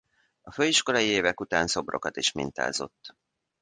A 0.41 0.51
főiskolai 0.51 1.05
évek 1.05 1.39
után 1.39 1.67
szobrokat 1.67 2.17
is 2.17 2.31
mintázott. 2.31 3.15